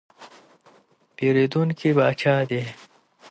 [1.15, 2.61] پیرودونکی پاچا دی.